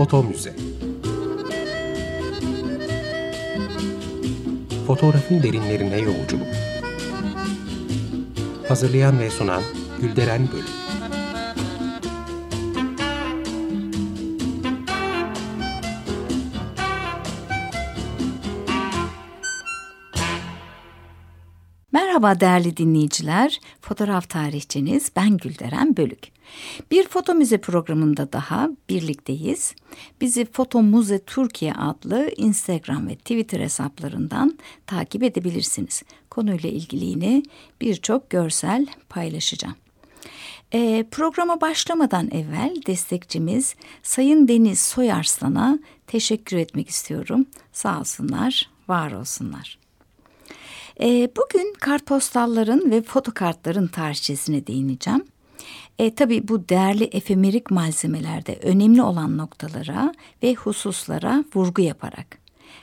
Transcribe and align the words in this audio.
Foto 0.00 0.22
Müze. 0.22 0.56
Fotoğrafın 4.86 5.42
derinlerine 5.42 5.98
yolculuk. 5.98 6.46
Hazırlayan 8.68 9.18
ve 9.18 9.30
sunan 9.30 9.62
Gülderen 10.00 10.48
Bölüm. 10.52 10.64
Merhaba 21.92 22.40
değerli 22.40 22.76
dinleyiciler, 22.76 23.60
fotoğraf 23.80 24.28
tarihçiniz 24.28 25.12
ben 25.16 25.36
Gülderen 25.36 25.96
Bölük. 25.96 26.39
Bir 26.90 27.08
foto 27.08 27.34
müze 27.34 27.58
programında 27.58 28.32
daha 28.32 28.70
birlikteyiz. 28.88 29.74
Bizi 30.20 30.44
Foto 30.44 30.82
Müze 30.82 31.18
Türkiye 31.18 31.72
adlı 31.72 32.30
Instagram 32.36 33.08
ve 33.08 33.16
Twitter 33.16 33.60
hesaplarından 33.60 34.58
takip 34.86 35.22
edebilirsiniz. 35.22 36.02
Konuyla 36.30 36.70
ilgili 36.70 37.04
yine 37.04 37.42
birçok 37.80 38.30
görsel 38.30 38.86
paylaşacağım. 39.08 39.76
E, 40.72 41.04
programa 41.10 41.60
başlamadan 41.60 42.30
evvel 42.30 42.76
destekçimiz 42.86 43.74
Sayın 44.02 44.48
Deniz 44.48 44.80
Soyarslan'a 44.80 45.78
teşekkür 46.06 46.56
etmek 46.56 46.88
istiyorum. 46.88 47.46
Sağ 47.72 48.00
olsunlar, 48.00 48.70
var 48.88 49.12
olsunlar. 49.12 49.78
E, 51.00 51.28
bugün 51.36 51.74
kartpostalların 51.80 52.90
ve 52.90 53.02
fotokartların 53.02 53.86
tarihçesine 53.86 54.66
değineceğim. 54.66 55.24
E, 55.98 56.14
tabii 56.14 56.48
bu 56.48 56.68
değerli 56.68 57.04
efemerik 57.04 57.70
malzemelerde 57.70 58.58
önemli 58.62 59.02
olan 59.02 59.38
noktalara 59.38 60.14
ve 60.42 60.54
hususlara 60.54 61.44
vurgu 61.54 61.82
yaparak. 61.82 62.40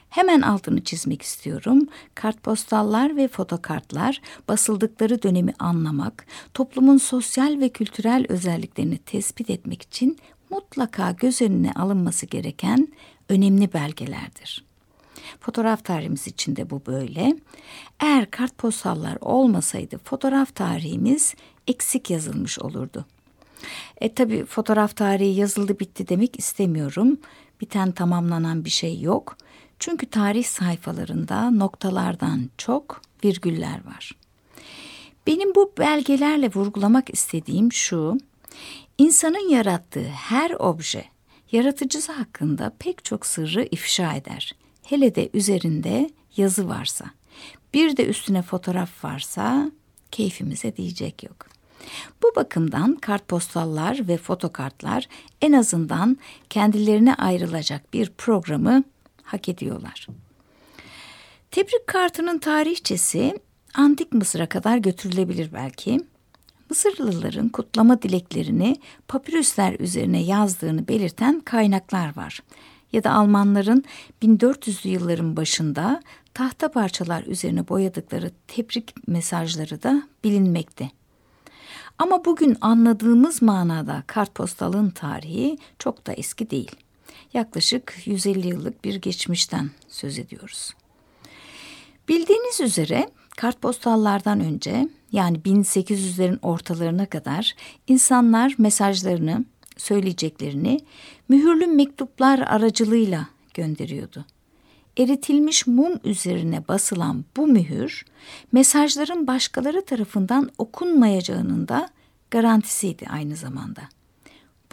Hemen 0.09 0.41
altını 0.41 0.83
çizmek 0.83 1.21
istiyorum. 1.21 1.87
Kartpostallar 2.15 3.15
ve 3.17 3.27
fotokartlar 3.27 4.21
basıldıkları 4.47 5.23
dönemi 5.23 5.53
anlamak, 5.59 6.25
toplumun 6.53 6.97
sosyal 6.97 7.59
ve 7.59 7.69
kültürel 7.69 8.25
özelliklerini 8.29 8.97
tespit 8.97 9.49
etmek 9.49 9.81
için 9.81 10.17
mutlaka 10.49 11.11
göz 11.11 11.41
önüne 11.41 11.73
alınması 11.73 12.25
gereken 12.25 12.87
önemli 13.29 13.73
belgelerdir. 13.73 14.66
Fotoğraf 15.39 15.85
tarihimiz 15.85 16.27
için 16.27 16.55
de 16.55 16.69
bu 16.69 16.81
böyle. 16.85 17.37
Eğer 17.99 18.31
kartpostallar 18.31 19.17
olmasaydı 19.21 19.97
fotoğraf 19.97 20.55
tarihimiz 20.55 21.35
eksik 21.67 22.09
yazılmış 22.09 22.59
olurdu. 22.59 23.05
E 23.97 24.13
tabi 24.13 24.45
fotoğraf 24.45 24.95
tarihi 24.95 25.39
yazıldı 25.39 25.79
bitti 25.79 26.07
demek 26.07 26.39
istemiyorum. 26.39 27.17
Biten 27.61 27.91
tamamlanan 27.91 28.65
bir 28.65 28.69
şey 28.69 29.01
yok. 29.01 29.37
Çünkü 29.79 30.05
tarih 30.05 30.45
sayfalarında 30.45 31.51
noktalardan 31.51 32.49
çok 32.57 33.01
virgüller 33.23 33.85
var. 33.85 34.11
Benim 35.27 35.55
bu 35.55 35.73
belgelerle 35.77 36.51
vurgulamak 36.55 37.13
istediğim 37.13 37.71
şu. 37.71 38.17
İnsanın 38.97 39.49
yarattığı 39.49 40.07
her 40.07 40.51
obje 40.51 41.05
yaratıcısı 41.51 42.11
hakkında 42.11 42.73
pek 42.79 43.05
çok 43.05 43.25
sırrı 43.25 43.67
ifşa 43.71 44.13
eder. 44.13 44.55
Hele 44.89 45.15
de 45.15 45.29
üzerinde 45.33 46.09
yazı 46.37 46.69
varsa. 46.69 47.05
Bir 47.73 47.97
de 47.97 48.05
üstüne 48.05 48.41
fotoğraf 48.41 49.03
varsa 49.03 49.71
keyfimize 50.11 50.75
diyecek 50.77 51.23
yok. 51.23 51.47
Bu 52.23 52.35
bakımdan 52.35 52.95
kartpostallar 52.95 54.07
ve 54.07 54.17
fotokartlar 54.17 55.07
en 55.41 55.53
azından 55.53 56.17
kendilerine 56.49 57.15
ayrılacak 57.15 57.93
bir 57.93 58.09
programı 58.17 58.83
hak 59.23 59.49
ediyorlar. 59.49 60.07
Tebrik 61.51 61.87
kartının 61.87 62.37
tarihçesi 62.39 63.39
antik 63.73 64.13
Mısır'a 64.13 64.49
kadar 64.49 64.77
götürülebilir 64.77 65.53
belki. 65.53 65.99
Mısırlıların 66.69 67.49
kutlama 67.49 68.01
dileklerini 68.01 68.75
papirüsler 69.07 69.79
üzerine 69.79 70.23
yazdığını 70.23 70.87
belirten 70.87 71.39
kaynaklar 71.39 72.17
var. 72.17 72.39
Ya 72.93 73.03
da 73.03 73.11
Almanların 73.11 73.83
1400'lü 74.23 74.87
yılların 74.87 75.37
başında 75.37 76.01
tahta 76.33 76.71
parçalar 76.71 77.23
üzerine 77.23 77.67
boyadıkları 77.67 78.31
tebrik 78.47 79.07
mesajları 79.07 79.83
da 79.83 80.03
bilinmekte. 80.23 80.89
Ama 81.97 82.25
bugün 82.25 82.57
anladığımız 82.61 83.41
manada 83.41 84.03
kartpostalın 84.07 84.89
tarihi 84.89 85.57
çok 85.79 86.07
da 86.07 86.13
eski 86.13 86.49
değil. 86.49 86.71
Yaklaşık 87.33 87.93
150 88.05 88.47
yıllık 88.47 88.83
bir 88.83 88.95
geçmişten 88.95 89.69
söz 89.87 90.19
ediyoruz. 90.19 90.73
Bildiğiniz 92.07 92.61
üzere 92.61 93.09
kartpostallardan 93.37 94.39
önce 94.39 94.89
yani 95.11 95.37
1800'lerin 95.37 96.39
ortalarına 96.41 97.05
kadar 97.05 97.55
insanlar 97.87 98.55
mesajlarını, 98.57 99.45
söyleyeceklerini 99.77 100.79
mühürlü 101.29 101.67
mektuplar 101.67 102.39
aracılığıyla 102.39 103.27
gönderiyordu. 103.53 104.25
Eritilmiş 104.97 105.67
mum 105.67 105.99
üzerine 106.03 106.67
basılan 106.67 107.25
bu 107.37 107.47
mühür 107.47 108.05
mesajların 108.51 109.27
başkaları 109.27 109.85
tarafından 109.85 110.49
okunmayacağının 110.57 111.67
da 111.67 111.89
garantisiydi 112.31 113.05
aynı 113.09 113.35
zamanda. 113.35 113.81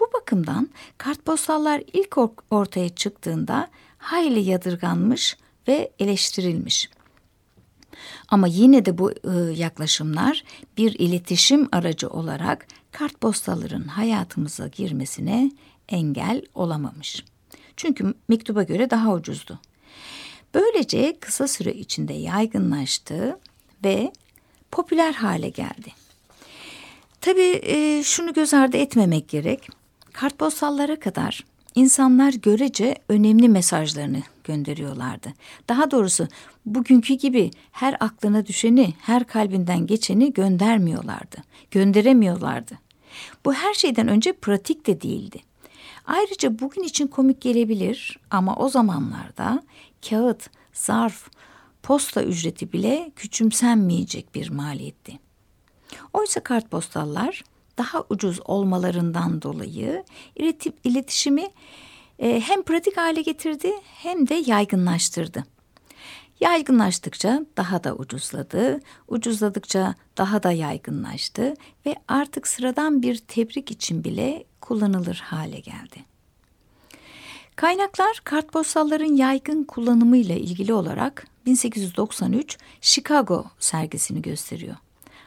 Bu 0.01 0.05
bakımdan 0.13 0.69
kartpostallar 0.99 1.83
ilk 1.93 2.19
ortaya 2.51 2.89
çıktığında 2.89 3.69
hayli 3.99 4.41
yadırganmış 4.41 5.37
ve 5.69 5.93
eleştirilmiş. 5.99 6.91
Ama 8.29 8.47
yine 8.47 8.85
de 8.85 8.99
bu 8.99 9.13
ıı, 9.27 9.53
yaklaşımlar 9.53 10.45
bir 10.77 10.95
iletişim 10.99 11.69
aracı 11.73 12.09
olarak 12.09 12.67
kartpostalların 12.95 13.85
hayatımıza 13.85 14.67
girmesine 14.67 15.51
engel 15.89 16.43
olamamış. 16.55 17.25
Çünkü 17.77 18.15
mektuba 18.29 18.63
göre 18.63 18.91
daha 18.91 19.15
ucuzdu. 19.15 19.59
Böylece 20.55 21.17
kısa 21.21 21.49
süre 21.49 21.75
içinde 21.75 22.13
yaygınlaştı 22.13 23.39
ve 23.85 24.13
popüler 24.71 25.13
hale 25.13 25.49
geldi. 25.49 25.93
Tabii 27.21 27.61
e, 27.63 28.03
şunu 28.03 28.33
göz 28.33 28.55
ardı 28.55 28.77
etmemek 28.77 29.29
gerek. 29.29 29.69
Kartpostallara 30.13 31.01
kadar 31.01 31.45
insanlar 31.75 32.33
görece 32.33 32.95
önemli 33.09 33.49
mesajlarını 33.49 34.23
gönderiyorlardı. 34.45 35.33
Daha 35.69 35.91
doğrusu 35.91 36.29
bugünkü 36.67 37.15
gibi 37.15 37.51
her 37.73 37.97
aklına 38.01 38.47
düşeni, 38.47 38.95
her 39.01 39.27
kalbinden 39.27 39.87
geçeni 39.87 40.33
göndermiyorlardı. 40.33 41.37
Gönderemiyorlardı. 41.71 42.84
Bu 43.45 43.55
her 43.55 43.75
şeyden 43.75 44.09
önce 44.09 44.33
pratik 44.33 44.87
de 44.87 45.01
değildi. 45.01 45.39
Ayrıca 46.07 46.59
bugün 46.59 46.83
için 46.83 47.07
komik 47.07 47.41
gelebilir 47.41 48.19
ama 48.31 48.57
o 48.57 48.69
zamanlarda 48.69 49.63
kağıt, 50.09 50.51
zarf, 50.73 51.29
posta 51.83 52.23
ücreti 52.23 52.73
bile 52.73 53.13
küçümsenmeyecek 53.17 54.35
bir 54.35 54.51
maliyetti. 54.51 55.19
Oysa 56.13 56.41
kartpostallar 56.41 57.45
daha 57.79 58.05
ucuz 58.11 58.41
olmalarından 58.45 59.43
dolayı 59.43 60.05
iletişimi 60.85 61.47
e, 62.19 62.41
hem 62.41 62.63
pratik 62.63 62.97
hale 62.97 63.23
getirdi 63.23 63.73
hem 63.85 64.29
de 64.29 64.35
yaygınlaştırdı. 64.47 65.45
Yaygınlaştıkça 66.45 67.47
daha 67.57 67.85
da 67.85 67.95
ucuzladı, 67.95 68.81
ucuzladıkça 69.09 69.95
daha 70.19 70.43
da 70.43 70.53
yaygınlaştı 70.53 71.55
ve 71.87 71.97
artık 72.09 72.49
sıradan 72.49 73.03
bir 73.03 73.19
tebrik 73.19 73.71
için 73.71 74.05
bile 74.05 74.45
kullanılır 74.61 75.23
hale 75.25 75.61
geldi. 75.61 76.05
Kaynaklar 77.57 78.21
kartpostalların 78.25 79.17
yaygın 79.17 79.65
kullanımıyla 79.65 80.35
ilgili 80.35 80.73
olarak 80.73 81.27
1893 81.47 82.59
Chicago 82.81 83.45
sergisini 83.59 84.23
gösteriyor. 84.23 84.77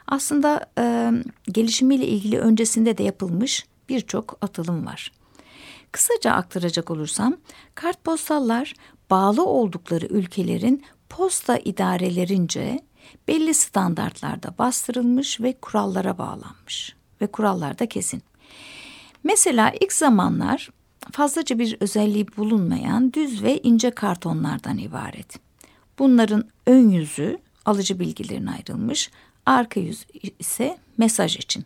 Aslında 0.08 0.66
e, 0.80 1.12
gelişimiyle 1.52 2.08
ilgili 2.08 2.40
öncesinde 2.40 2.98
de 2.98 3.04
yapılmış 3.04 3.66
birçok 3.90 4.38
atılım 4.42 4.86
var. 4.86 5.12
Kısaca 5.92 6.32
aktaracak 6.32 6.92
olursam 6.92 7.38
kartpostallar 7.76 8.74
bağlı 9.10 9.46
oldukları 9.46 10.06
ülkelerin 10.06 10.84
posta 11.10 11.58
idarelerince 11.58 12.80
belli 13.28 13.54
standartlarda 13.54 14.58
bastırılmış 14.58 15.42
ve 15.42 15.54
kurallara 15.62 16.18
bağlanmış 16.18 16.96
ve 17.22 17.28
kurallar 17.28 17.80
da 17.80 17.86
kesin. 17.86 18.24
Mesela 19.24 19.74
ilk 19.82 19.94
zamanlar 19.94 20.70
fazlaca 21.12 21.60
bir 21.60 21.78
özelliği 21.80 22.28
bulunmayan 22.38 23.14
düz 23.14 23.44
ve 23.44 23.62
ince 23.62 23.92
kartonlardan 23.92 24.78
ibaret. 24.78 25.40
Bunların 26.00 26.44
ön 26.66 26.90
yüzü 26.90 27.38
alıcı 27.66 28.00
bilgilerine 28.00 28.52
ayrılmış, 28.52 29.12
arka 29.46 29.80
yüz 29.80 30.06
ise 30.40 30.78
mesaj 30.98 31.38
için. 31.38 31.66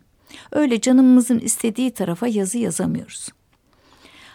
Öyle 0.52 0.80
canımızın 0.80 1.38
istediği 1.38 1.90
tarafa 1.90 2.26
yazı 2.26 2.58
yazamıyoruz. 2.58 3.28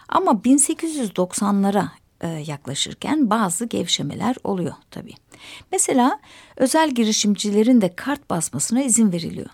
Ama 0.08 0.30
1890'lara 0.30 1.88
e, 2.20 2.28
yaklaşırken 2.28 3.30
bazı 3.30 3.64
gevşemeler 3.64 4.36
oluyor 4.44 4.74
tabii. 4.90 5.14
Mesela 5.72 6.20
özel 6.56 6.90
girişimcilerin 6.90 7.80
de 7.80 7.94
kart 7.96 8.30
basmasına 8.30 8.82
izin 8.82 9.12
veriliyor. 9.12 9.50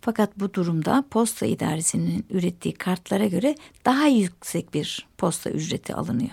Fakat 0.00 0.40
bu 0.40 0.54
durumda 0.54 1.04
posta 1.10 1.46
idaresinin 1.46 2.26
ürettiği 2.30 2.74
kartlara 2.74 3.26
göre 3.26 3.54
daha 3.84 4.06
yüksek 4.06 4.74
bir 4.74 5.06
posta 5.18 5.50
ücreti 5.50 5.94
alınıyor. 5.94 6.30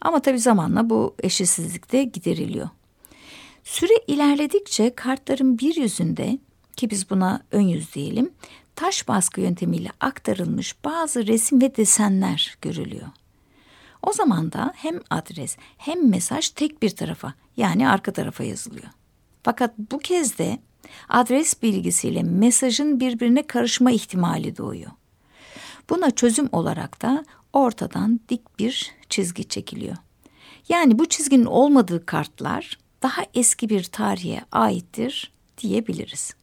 Ama 0.00 0.22
tabii 0.22 0.38
zamanla 0.38 0.90
bu 0.90 1.14
eşitsizlik 1.22 1.92
de 1.92 2.04
gideriliyor. 2.04 2.68
Süre 3.64 3.94
ilerledikçe 4.06 4.94
kartların 4.94 5.58
bir 5.58 5.76
yüzünde 5.76 6.38
ki 6.76 6.90
biz 6.90 7.10
buna 7.10 7.42
ön 7.50 7.60
yüz 7.60 7.94
diyelim, 7.94 8.30
taş 8.76 9.08
baskı 9.08 9.40
yöntemiyle 9.40 9.90
aktarılmış 10.00 10.84
bazı 10.84 11.26
resim 11.26 11.62
ve 11.62 11.76
desenler 11.76 12.58
görülüyor. 12.62 13.08
O 14.06 14.12
zaman 14.12 14.52
da 14.52 14.72
hem 14.76 15.00
adres 15.10 15.56
hem 15.76 16.10
mesaj 16.10 16.48
tek 16.48 16.82
bir 16.82 16.90
tarafa 16.90 17.34
yani 17.56 17.88
arka 17.88 18.12
tarafa 18.12 18.44
yazılıyor. 18.44 18.88
Fakat 19.42 19.78
bu 19.78 19.98
kez 19.98 20.38
de 20.38 20.58
adres 21.08 21.62
bilgisiyle 21.62 22.22
mesajın 22.22 23.00
birbirine 23.00 23.46
karışma 23.46 23.90
ihtimali 23.90 24.56
doğuyor. 24.56 24.90
Buna 25.90 26.10
çözüm 26.10 26.48
olarak 26.52 27.02
da 27.02 27.24
ortadan 27.52 28.20
dik 28.28 28.58
bir 28.58 28.92
çizgi 29.08 29.48
çekiliyor. 29.48 29.96
Yani 30.68 30.98
bu 30.98 31.06
çizginin 31.08 31.44
olmadığı 31.44 32.06
kartlar 32.06 32.78
daha 33.02 33.22
eski 33.34 33.68
bir 33.68 33.84
tarihe 33.84 34.40
aittir 34.52 35.32
diyebiliriz. 35.58 36.34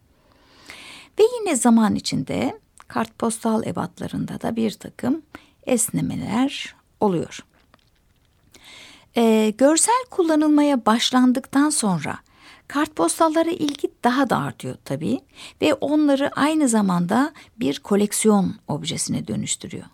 Ve 1.19 1.23
yine 1.39 1.55
zaman 1.55 1.95
içinde 1.95 2.59
kartpostal 2.87 3.67
ebatlarında 3.67 4.41
da 4.41 4.55
bir 4.55 4.71
takım 4.71 5.21
esnemeler 5.65 6.75
oluyor. 6.99 7.39
Ee, 9.17 9.53
görsel 9.57 10.05
kullanılmaya 10.09 10.85
başlandıktan 10.85 11.69
sonra 11.69 12.17
kartpostallara 12.67 13.49
ilgi 13.49 13.91
daha 14.03 14.29
da 14.29 14.37
artıyor 14.37 14.75
tabii 14.85 15.19
ve 15.61 15.73
onları 15.73 16.31
aynı 16.35 16.69
zamanda 16.69 17.33
bir 17.59 17.79
koleksiyon 17.79 18.55
objesine 18.67 19.27
dönüştürüyor. 19.27 19.85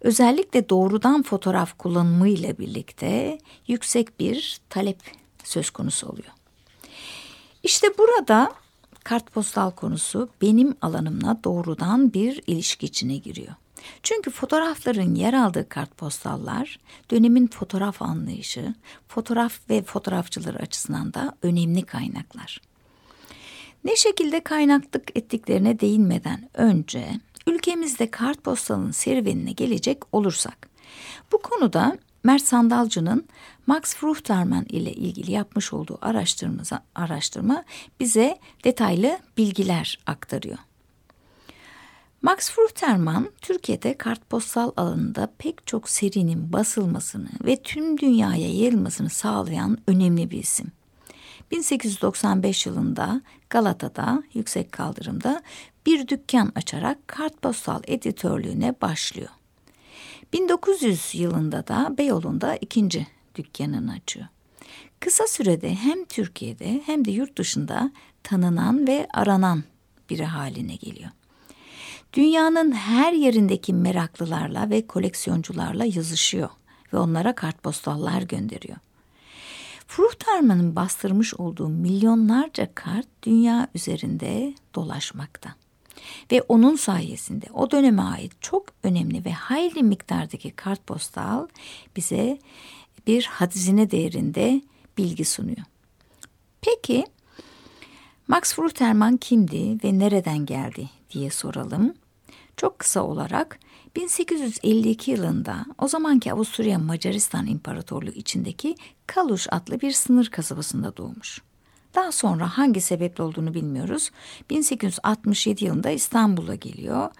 Özellikle 0.00 0.68
doğrudan 0.68 1.22
fotoğraf 1.22 1.78
kullanımı 1.78 2.28
ile 2.28 2.58
birlikte 2.58 3.38
yüksek 3.66 4.20
bir 4.20 4.60
talep 4.70 4.98
söz 5.44 5.70
konusu 5.70 6.08
oluyor. 6.08 6.32
İşte 7.62 7.88
burada 7.98 8.52
kartpostal 9.04 9.70
konusu 9.70 10.28
benim 10.42 10.74
alanımla 10.82 11.40
doğrudan 11.44 12.12
bir 12.12 12.42
ilişki 12.46 12.86
içine 12.86 13.16
giriyor. 13.16 13.54
Çünkü 14.02 14.30
fotoğrafların 14.30 15.14
yer 15.14 15.32
aldığı 15.34 15.68
kartpostallar 15.68 16.78
dönemin 17.10 17.46
fotoğraf 17.46 18.02
anlayışı, 18.02 18.74
fotoğraf 19.08 19.70
ve 19.70 19.82
fotoğrafçıları 19.82 20.58
açısından 20.58 21.14
da 21.14 21.36
önemli 21.42 21.82
kaynaklar. 21.82 22.60
Ne 23.84 23.96
şekilde 23.96 24.40
kaynaklık 24.40 25.16
ettiklerine 25.16 25.80
değinmeden 25.80 26.48
önce 26.54 27.08
ülkemizde 27.46 28.10
kartpostalın 28.10 28.90
serüvenine 28.90 29.52
gelecek 29.52 30.14
olursak 30.14 30.68
bu 31.32 31.42
konuda 31.42 31.98
Mert 32.24 32.42
Sandalcı'nın 32.42 33.28
Max 33.66 33.94
Fruchterman 33.94 34.64
ile 34.64 34.92
ilgili 34.92 35.32
yapmış 35.32 35.72
olduğu 35.72 35.98
araştırma 36.94 37.64
bize 38.00 38.38
detaylı 38.64 39.18
bilgiler 39.36 39.98
aktarıyor. 40.06 40.58
Max 42.22 42.50
Fruchterman, 42.50 43.30
Türkiye'de 43.40 43.98
kartpostal 43.98 44.72
alanında 44.76 45.32
pek 45.38 45.66
çok 45.66 45.88
serinin 45.88 46.52
basılmasını 46.52 47.28
ve 47.44 47.56
tüm 47.56 47.98
dünyaya 47.98 48.48
yayılmasını 48.48 49.10
sağlayan 49.10 49.78
önemli 49.86 50.30
bir 50.30 50.38
isim. 50.38 50.72
1895 51.50 52.66
yılında 52.66 53.20
Galata'da 53.50 54.22
yüksek 54.34 54.72
kaldırımda 54.72 55.42
bir 55.86 56.08
dükkan 56.08 56.52
açarak 56.54 57.08
kartpostal 57.08 57.82
editörlüğüne 57.86 58.74
başlıyor. 58.80 59.30
1900 60.32 61.14
yılında 61.14 61.66
da 61.66 61.94
Beyoğlu'nda 61.98 62.56
ikinci 62.56 63.06
dükkanını 63.34 63.92
açıyor. 63.92 64.26
Kısa 65.00 65.26
sürede 65.26 65.74
hem 65.74 66.04
Türkiye'de 66.04 66.82
hem 66.86 67.04
de 67.04 67.10
yurt 67.10 67.38
dışında 67.38 67.92
tanınan 68.22 68.86
ve 68.86 69.06
aranan 69.14 69.64
biri 70.10 70.24
haline 70.24 70.76
geliyor. 70.76 71.10
Dünyanın 72.12 72.72
her 72.72 73.12
yerindeki 73.12 73.72
meraklılarla 73.72 74.70
ve 74.70 74.86
koleksiyoncularla 74.86 75.84
yazışıyor 75.84 76.50
ve 76.92 76.98
onlara 76.98 77.34
kartpostallar 77.34 78.22
gönderiyor. 78.22 78.78
Fruchtarman'ın 79.86 80.76
bastırmış 80.76 81.34
olduğu 81.34 81.68
milyonlarca 81.68 82.74
kart 82.74 83.06
dünya 83.22 83.68
üzerinde 83.74 84.54
dolaşmakta. 84.74 85.54
Ve 86.32 86.42
onun 86.42 86.76
sayesinde 86.76 87.46
o 87.54 87.70
döneme 87.70 88.02
ait 88.02 88.32
çok 88.40 88.66
önemli 88.82 89.24
ve 89.24 89.32
hayli 89.32 89.82
miktardaki 89.82 90.50
kartpostal 90.50 91.48
bize 91.96 92.38
bir 93.06 93.24
hazine 93.24 93.90
değerinde 93.90 94.62
bilgi 94.98 95.24
sunuyor. 95.24 95.66
Peki 96.60 97.06
Max 98.28 98.54
Fruchterman 98.54 99.16
kimdi 99.16 99.84
ve 99.84 99.98
nereden 99.98 100.46
geldi 100.46 100.99
diye 101.10 101.30
soralım. 101.30 101.94
Çok 102.56 102.78
kısa 102.78 103.02
olarak 103.02 103.58
1852 103.96 105.10
yılında 105.10 105.64
o 105.78 105.88
zamanki 105.88 106.32
Avusturya 106.32 106.78
Macaristan 106.78 107.46
İmparatorluğu 107.46 108.10
içindeki 108.10 108.76
Kaluş 109.06 109.46
adlı 109.50 109.80
bir 109.80 109.92
sınır 109.92 110.26
kasabasında 110.26 110.96
doğmuş. 110.96 111.42
Daha 111.94 112.12
sonra 112.12 112.58
hangi 112.58 112.80
sebeple 112.80 113.24
olduğunu 113.24 113.54
bilmiyoruz. 113.54 114.10
1867 114.50 115.64
yılında 115.64 115.90
İstanbul'a 115.90 116.54
geliyor 116.54 117.10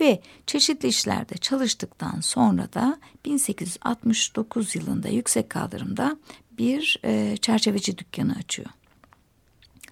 ve 0.00 0.22
çeşitli 0.46 0.88
işlerde 0.88 1.36
çalıştıktan 1.36 2.20
sonra 2.20 2.72
da 2.72 2.98
1869 3.24 4.76
yılında 4.76 5.08
yüksek 5.08 5.50
kaldırımda 5.50 6.16
bir 6.58 7.00
e, 7.04 7.36
çerçeveci 7.36 7.98
dükkanı 7.98 8.34
açıyor. 8.34 8.68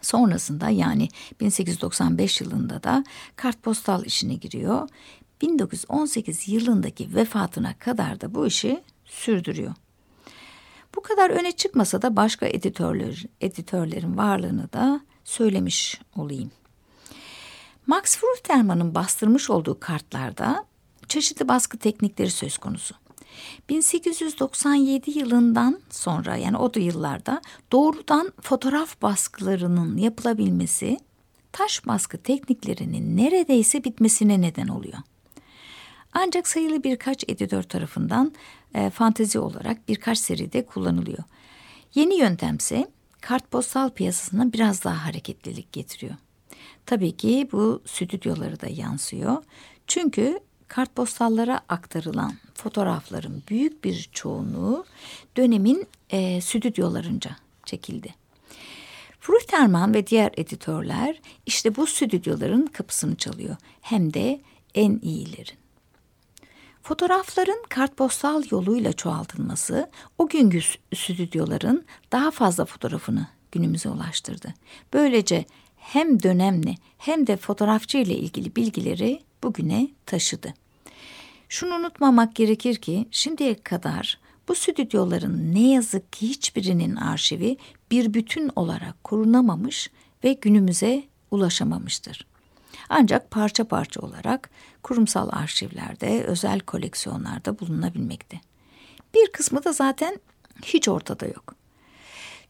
Sonrasında 0.07 0.71
yani 0.71 1.09
1895 1.41 2.41
yılında 2.41 2.83
da 2.83 3.05
kartpostal 3.37 4.05
işine 4.05 4.35
giriyor. 4.35 4.89
1918 5.43 6.49
yılındaki 6.49 7.15
vefatına 7.15 7.79
kadar 7.79 8.21
da 8.21 8.35
bu 8.35 8.47
işi 8.47 8.83
sürdürüyor. 9.05 9.75
Bu 10.95 11.03
kadar 11.03 11.31
öne 11.31 11.53
çıkmasa 11.53 12.03
da 12.03 12.17
başka 12.17 12.47
editörler, 12.47 13.25
editörlerin 13.41 14.17
varlığını 14.17 14.73
da 14.73 15.01
söylemiş 15.25 16.01
olayım. 16.17 16.51
Max 17.87 18.17
Fruchterman'ın 18.17 18.95
bastırmış 18.95 19.51
olduğu 19.51 19.81
kartlarda 19.81 20.65
çeşitli 21.09 21.49
baskı 21.49 21.79
teknikleri 21.79 22.31
söz 22.31 22.59
konusu. 22.59 22.95
1897 23.69 25.19
yılından 25.19 25.81
sonra 25.91 26.37
yani 26.37 26.57
o 26.57 26.75
da 26.75 26.81
yıllarda 26.81 27.43
doğrudan 27.73 28.33
fotoğraf 28.41 29.03
baskılarının 29.03 29.97
yapılabilmesi 29.97 30.99
taş 31.53 31.87
baskı 31.87 32.19
tekniklerinin 32.19 33.17
neredeyse 33.17 33.85
bitmesine 33.85 34.41
neden 34.41 34.69
oluyor. 34.69 34.99
Ancak 36.13 36.49
sayılı 36.49 36.85
birkaç 36.85 37.25
editör 37.29 37.63
tarafından 37.63 38.33
e, 38.75 38.91
fantezi 38.91 39.39
olarak 39.39 39.89
birkaç 39.89 40.19
seride 40.19 40.67
kullanılıyor. 40.67 41.25
Yeni 41.95 42.15
yöntemse 42.15 42.91
kartpostal 43.21 43.91
piyasasına 43.91 44.53
biraz 44.53 44.85
daha 44.85 45.05
hareketlilik 45.05 45.73
getiriyor. 45.73 46.15
Tabii 46.87 47.17
ki 47.17 47.49
bu 47.53 47.83
stüdyoları 47.87 48.61
da 48.61 48.67
yansıyor. 48.67 49.45
Çünkü 49.87 50.41
kartpostallara 50.69 51.61
aktarılan 51.69 52.35
fotoğrafların 52.55 53.43
büyük 53.49 53.85
bir 53.85 54.09
çoğunluğu 54.13 54.85
dönemin 55.37 55.87
e, 56.11 56.41
stüdyolarınca 56.41 57.31
çekildi. 57.65 58.15
Fruchterman 59.21 59.95
ve 59.95 60.07
diğer 60.07 60.33
editörler 60.37 61.21
işte 61.47 61.77
bu 61.77 61.87
stüdyoların 61.87 62.67
kapısını 62.67 63.17
çalıyor. 63.17 63.57
Hem 63.81 64.15
de 64.15 64.41
en 64.75 64.99
iyilerin. 65.03 65.57
Fotoğrafların 66.83 67.63
kartpostal 67.69 68.43
yoluyla 68.51 68.93
çoğaltılması 68.93 69.91
o 70.19 70.29
günkü 70.29 70.61
stüdyoların 70.95 71.85
daha 72.13 72.31
fazla 72.31 72.65
fotoğrafını 72.65 73.27
günümüze 73.53 73.89
ulaştırdı. 73.89 74.55
Böylece 74.93 75.45
hem 75.77 76.23
dönemli 76.23 76.75
hem 76.99 77.27
de 77.27 77.37
fotoğrafçı 77.37 77.99
ile 77.99 78.15
ilgili 78.15 78.57
bilgileri 78.57 79.23
bugüne 79.47 79.89
taşıdı. 80.07 80.55
Şunu 81.49 81.75
unutmamak 81.75 82.35
gerekir 82.35 82.77
ki 82.77 83.07
şimdiye 83.11 83.55
kadar 83.55 84.19
bu 84.49 84.55
stüdyoların 84.55 85.55
ne 85.55 85.71
yazık 85.71 86.13
ki 86.13 86.29
hiçbirinin 86.29 86.97
arşivi 86.97 87.57
bir 87.91 88.15
bütün 88.15 88.51
olarak 88.57 89.05
korunamamış 89.05 89.91
ve 90.25 90.33
günümüze 90.33 91.05
ulaşamamıştır. 91.31 92.27
Ancak 92.89 93.31
parça 93.31 93.65
parça 93.65 94.01
olarak 94.01 94.51
kurumsal 94.83 95.29
arşivlerde, 95.33 96.25
özel 96.25 96.61
koleksiyonlarda 96.61 97.59
bulunabilmekte. 97.59 98.41
Bir 99.15 99.33
kısmı 99.33 99.65
da 99.65 99.73
zaten 99.73 100.21
hiç 100.65 100.89
ortada 100.89 101.27
yok. 101.27 101.55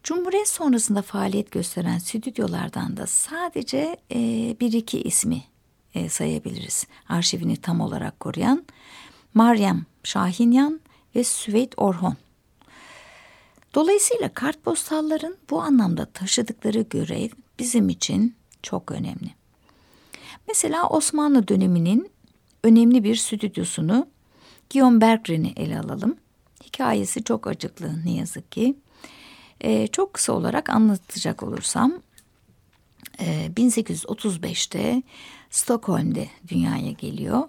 Cumhuriyet 0.03 0.49
sonrasında 0.49 1.03
faaliyet 1.03 1.51
gösteren 1.51 1.99
stüdyolardan 1.99 2.97
da 2.97 3.07
sadece 3.07 3.97
e, 4.15 4.19
bir 4.61 4.73
iki 4.73 5.03
ismi 5.03 5.43
e, 5.97 6.09
sayabiliriz. 6.09 6.87
Arşivini 7.09 7.57
tam 7.57 7.81
olarak 7.81 8.21
koruyan 8.21 8.65
Meryem 9.35 9.87
Şahinyan 10.05 10.81
ve 11.17 11.25
Süveyd 11.25 11.73
Orhon. 11.77 12.17
Dolayısıyla 13.75 14.29
kartpostalların 14.29 15.37
bu 15.51 15.63
anlamda 15.63 16.07
taşıdıkları 16.07 16.81
görev 16.81 17.29
bizim 17.59 17.89
için 17.89 18.35
çok 18.63 18.93
önemli. 18.93 19.35
Mesela 20.49 20.89
Osmanlı 20.89 21.49
döneminin 21.49 22.11
önemli 22.65 23.05
bir 23.05 23.17
stüdyosunu 23.17 24.07
Guillaume 24.73 25.01
Berggren'i 25.01 25.53
ele 25.57 25.79
alalım. 25.81 26.17
Hikayesi 26.65 27.25
çok 27.25 27.47
acıklı 27.47 28.05
ne 28.05 28.13
yazık 28.13 28.53
ki. 28.53 28.77
Ee, 29.61 29.87
çok 29.87 30.15
kısa 30.15 30.33
olarak 30.33 30.71
anlatacak 30.71 31.43
olursam 31.43 31.93
e, 33.21 33.51
1835'te 33.57 35.03
Stockholm'de 35.51 36.29
dünyaya 36.49 36.91
geliyor 36.91 37.49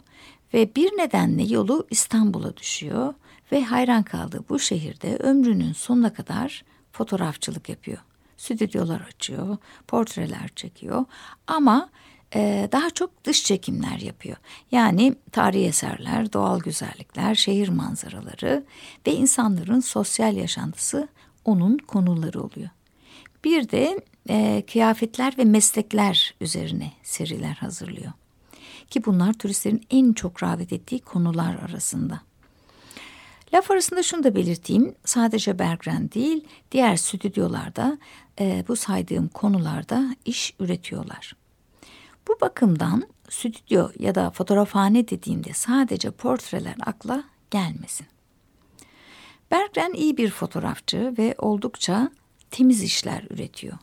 ve 0.54 0.76
bir 0.76 0.88
nedenle 0.88 1.44
yolu 1.44 1.88
İstanbul'a 1.90 2.58
düşüyor 2.58 3.14
ve 3.52 3.64
hayran 3.64 4.04
kaldığı 4.04 4.44
bu 4.50 4.60
şehirde 4.60 5.18
ömrünün 5.18 5.74
sonuna 5.74 6.14
kadar 6.14 6.64
fotoğrafçılık 6.92 7.70
yapıyor. 7.70 7.98
Stüdyolar 8.38 9.02
açıyor, 9.02 9.58
portreler 9.88 10.50
çekiyor 10.56 11.06
ama 11.48 11.90
e, 12.36 12.70
daha 12.72 12.90
çok 12.90 13.24
dış 13.26 13.44
çekimler 13.44 14.00
yapıyor. 14.00 14.38
Yani 14.72 15.16
tarihi 15.32 15.66
eserler, 15.66 16.34
doğal 16.34 16.60
güzellikler, 16.60 17.36
şehir 17.36 17.70
manzaraları 17.70 18.66
ve 19.08 19.14
insanların 19.14 19.80
sosyal 19.80 20.36
yaşantısı 20.36 21.08
onun 21.46 21.78
konuları 21.78 22.42
oluyor. 22.42 22.70
Bir 23.48 23.70
de 23.70 24.00
e, 24.30 24.64
kıyafetler 24.72 25.38
ve 25.38 25.46
meslekler 25.46 26.36
üzerine 26.42 26.92
seriler 27.04 27.54
hazırlıyor. 27.54 28.12
Ki 28.90 29.06
bunlar 29.06 29.34
turistlerin 29.34 29.84
en 29.90 30.14
çok 30.14 30.44
rağbet 30.44 30.74
ettiği 30.74 31.00
konular 31.00 31.56
arasında. 31.70 32.22
Laf 33.54 33.72
arasında 33.72 34.04
şunu 34.04 34.24
da 34.24 34.36
belirteyim. 34.36 34.96
Sadece 35.06 35.60
Bergren 35.60 36.12
değil, 36.12 36.48
diğer 36.72 36.96
stüdyolarda 36.96 37.98
e, 38.40 38.66
bu 38.68 38.76
saydığım 38.76 39.28
konularda 39.28 40.16
iş 40.26 40.54
üretiyorlar. 40.60 41.36
Bu 42.28 42.42
bakımdan 42.42 43.04
stüdyo 43.30 43.90
ya 44.00 44.16
da 44.16 44.32
fotoğrafhane 44.32 45.08
dediğimde 45.08 45.54
sadece 45.54 46.12
portreler 46.12 46.76
akla 46.86 47.24
gelmesin. 47.52 48.08
Bergren 49.52 49.94
iyi 49.94 50.18
bir 50.18 50.30
fotoğrafçı 50.30 51.14
ve 51.18 51.36
oldukça 51.38 52.12
temiz 52.52 52.84
işler 52.84 53.24
üretiyor. 53.30 53.78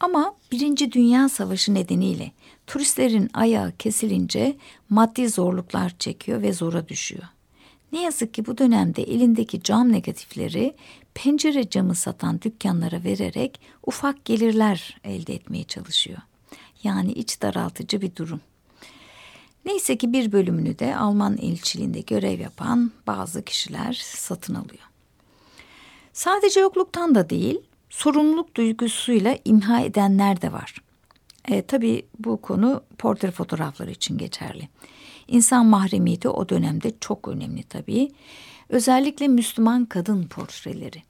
Ama 0.00 0.34
Birinci 0.52 0.92
Dünya 0.92 1.28
Savaşı 1.28 1.74
nedeniyle 1.74 2.32
turistlerin 2.66 3.30
ayağı 3.34 3.72
kesilince 3.72 4.56
maddi 4.88 5.28
zorluklar 5.28 5.98
çekiyor 5.98 6.42
ve 6.42 6.52
zora 6.52 6.88
düşüyor. 6.88 7.24
Ne 7.92 8.02
yazık 8.02 8.34
ki 8.34 8.46
bu 8.46 8.58
dönemde 8.58 9.02
elindeki 9.02 9.62
cam 9.62 9.92
negatifleri 9.92 10.74
pencere 11.14 11.70
camı 11.70 11.94
satan 11.94 12.40
dükkanlara 12.42 13.04
vererek 13.04 13.60
ufak 13.86 14.24
gelirler 14.24 15.00
elde 15.04 15.34
etmeye 15.34 15.64
çalışıyor. 15.64 16.18
Yani 16.82 17.12
iç 17.12 17.42
daraltıcı 17.42 18.00
bir 18.00 18.16
durum. 18.16 18.40
Neyse 19.64 19.98
ki 19.98 20.12
bir 20.12 20.32
bölümünü 20.32 20.78
de 20.78 20.96
Alman 20.96 21.38
elçiliğinde 21.38 22.00
görev 22.00 22.40
yapan 22.40 22.92
bazı 23.06 23.44
kişiler 23.44 24.00
satın 24.04 24.54
alıyor. 24.54 24.88
Sadece 26.12 26.60
yokluktan 26.60 27.14
da 27.14 27.30
değil, 27.30 27.60
sorumluluk 27.90 28.54
duygusuyla 28.54 29.38
imha 29.44 29.80
edenler 29.80 30.42
de 30.42 30.52
var. 30.52 30.74
E, 31.48 31.62
tabii 31.62 32.06
bu 32.18 32.42
konu 32.42 32.82
portre 32.98 33.30
fotoğrafları 33.30 33.90
için 33.90 34.18
geçerli. 34.18 34.68
İnsan 35.28 35.66
mahremiyeti 35.66 36.28
o 36.28 36.48
dönemde 36.48 36.92
çok 37.00 37.28
önemli 37.28 37.62
tabii. 37.62 38.10
Özellikle 38.68 39.28
Müslüman 39.28 39.84
kadın 39.84 40.26
portreleri. 40.26 41.02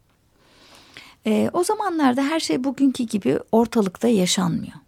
E, 1.26 1.50
o 1.52 1.64
zamanlarda 1.64 2.22
her 2.22 2.40
şey 2.40 2.64
bugünkü 2.64 3.04
gibi 3.04 3.38
ortalıkta 3.52 4.08
yaşanmıyor. 4.08 4.78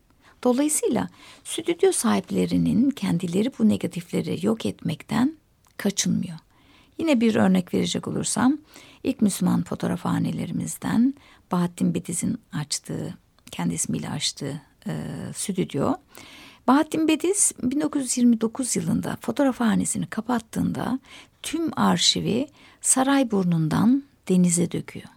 Dolayısıyla 0.45 1.09
stüdyo 1.45 1.93
sahiplerinin 1.93 2.91
kendileri 2.91 3.51
bu 3.59 3.69
negatifleri 3.69 4.47
yok 4.47 4.67
etmekten 4.67 5.37
kaçınmıyor. 5.77 6.39
Yine 6.99 7.21
bir 7.21 7.35
örnek 7.35 7.75
verecek 7.75 8.09
olursam 8.09 8.59
ilk 9.05 9.23
Müslüman 9.23 9.63
fotoğrafhanelerimizden 9.63 11.15
Bahattin 11.53 11.95
Bediz'in 11.95 12.39
açtığı, 12.53 13.19
kendi 13.51 13.75
ismiyle 13.75 14.09
açtığı 14.09 14.63
e, 14.87 14.93
stüdyo. 15.35 15.95
Bahattin 16.67 17.09
Bediz 17.09 17.53
1929 17.63 18.77
yılında 18.77 19.17
fotoğrafhanesini 19.21 20.07
kapattığında 20.07 20.99
tüm 21.43 21.79
arşivi 21.79 22.49
Sarayburnu'ndan 22.81 24.03
denize 24.29 24.73
döküyor. 24.73 25.09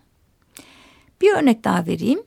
Bir 1.21 1.33
örnek 1.33 1.63
daha 1.63 1.85
vereyim. 1.85 2.19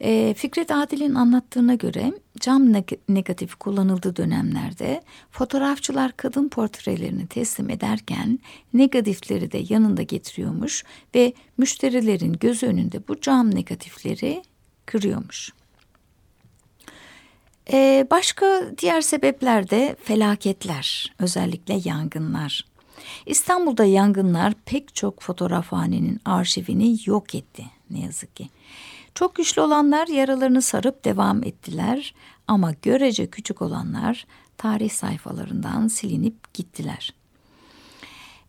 E, 0.00 0.34
Fikret 0.34 0.70
Adil'in 0.70 1.14
anlattığına 1.14 1.74
göre 1.74 2.12
cam 2.40 2.72
negatif 3.08 3.54
kullanıldığı 3.54 4.16
dönemlerde 4.16 5.02
fotoğrafçılar 5.30 6.12
kadın 6.16 6.48
portrelerini 6.48 7.26
teslim 7.26 7.70
ederken 7.70 8.38
negatifleri 8.74 9.52
de 9.52 9.66
yanında 9.68 10.02
getiriyormuş 10.02 10.84
ve 11.14 11.32
müşterilerin 11.58 12.32
göz 12.32 12.62
önünde 12.62 13.08
bu 13.08 13.20
cam 13.20 13.54
negatifleri 13.54 14.42
kırıyormuş. 14.86 15.52
Ee, 17.72 18.06
başka 18.10 18.62
diğer 18.78 19.00
sebepler 19.00 19.70
de 19.70 19.96
felaketler, 20.02 21.12
özellikle 21.18 21.80
yangınlar. 21.84 22.64
İstanbul'da 23.26 23.84
yangınlar 23.84 24.54
pek 24.64 24.94
çok 24.94 25.22
fotoğrafhanenin 25.22 26.20
arşivini 26.24 26.96
yok 27.06 27.34
etti 27.34 27.64
ne 27.90 28.00
yazık 28.00 28.36
ki. 28.36 28.48
Çok 29.14 29.34
güçlü 29.34 29.62
olanlar 29.62 30.06
yaralarını 30.06 30.62
sarıp 30.62 31.04
devam 31.04 31.44
ettiler 31.44 32.14
ama 32.48 32.72
görece 32.82 33.30
küçük 33.30 33.62
olanlar 33.62 34.26
tarih 34.56 34.90
sayfalarından 34.90 35.88
silinip 35.88 36.54
gittiler. 36.54 37.14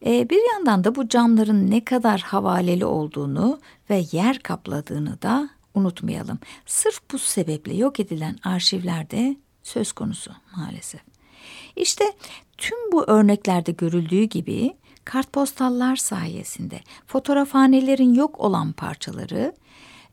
Ee, 0.05 0.29
bir 0.29 0.51
yandan 0.53 0.83
da 0.83 0.95
bu 0.95 1.07
camların 1.07 1.71
ne 1.71 1.85
kadar 1.85 2.21
havaleli 2.21 2.85
olduğunu 2.85 3.59
ve 3.89 4.03
yer 4.11 4.39
kapladığını 4.39 5.21
da 5.21 5.49
unutmayalım. 5.73 6.39
Sırf 6.65 7.01
bu 7.11 7.19
sebeple 7.19 7.73
yok 7.73 7.99
edilen 7.99 8.37
arşivlerde 8.43 9.35
söz 9.63 9.91
konusu 9.91 10.31
maalesef. 10.57 11.01
İşte 11.75 12.03
tüm 12.57 12.91
bu 12.91 13.03
örneklerde 13.03 13.71
görüldüğü 13.71 14.23
gibi 14.23 14.77
kartpostallar 15.05 15.95
sayesinde 15.95 16.79
fotoğrafhanelerin 17.07 18.13
yok 18.13 18.39
olan 18.39 18.71
parçaları 18.71 19.53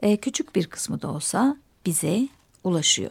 e, 0.03 0.17
küçük 0.17 0.55
bir 0.57 0.67
kısmı 0.67 1.03
da 1.03 1.09
olsa 1.11 1.57
bize 1.87 2.29
ulaşıyor. 2.65 3.11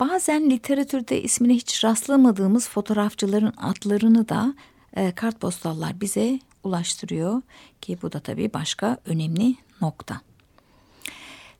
Bazen 0.00 0.50
literatürde 0.50 1.22
ismine 1.22 1.54
hiç 1.54 1.84
rastlamadığımız 1.84 2.68
fotoğrafçıların 2.68 3.52
adlarını 3.56 4.28
da 4.28 4.54
e, 4.96 5.12
kartpostallar 5.12 6.00
bize 6.00 6.40
ulaştırıyor 6.64 7.42
ki 7.80 7.98
bu 8.02 8.12
da 8.12 8.20
tabii 8.20 8.52
başka 8.54 8.96
önemli 9.06 9.56
nokta. 9.80 10.20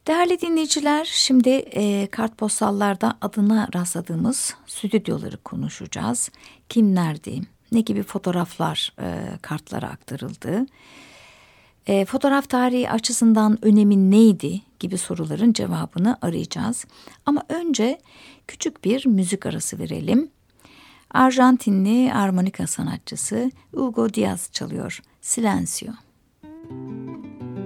Değerli 0.07 0.41
dinleyiciler, 0.41 1.05
şimdi 1.05 1.49
e, 1.51 2.07
kartpostallarda 2.07 3.19
adına 3.21 3.69
rastladığımız 3.75 4.55
stüdyoları 4.67 5.37
konuşacağız. 5.37 6.31
Kimlerdi, 6.69 7.41
ne 7.73 7.81
gibi 7.81 8.03
fotoğraflar 8.03 8.93
e, 9.01 9.39
kartlara 9.43 9.89
aktarıldı, 9.89 10.67
e, 11.87 12.05
fotoğraf 12.05 12.49
tarihi 12.49 12.91
açısından 12.91 13.65
önemi 13.65 14.11
neydi 14.11 14.61
gibi 14.81 14.99
soruların 14.99 15.53
cevabını 15.53 16.19
arayacağız. 16.23 16.85
Ama 17.27 17.43
önce 17.49 17.99
küçük 18.49 18.85
bir 18.85 19.07
müzik 19.07 19.47
arası 19.47 19.79
verelim. 19.79 20.31
Arjantinli 21.11 22.13
armonika 22.15 22.67
sanatçısı 22.67 23.51
Hugo 23.75 24.15
Diaz 24.15 24.49
çalıyor. 24.53 25.01
Silencio. 25.21 25.93
Müzik 26.71 27.66